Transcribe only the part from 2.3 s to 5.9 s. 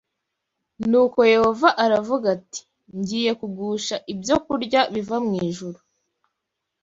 ati ngiye kugusha ibyokurya biva mu ijuru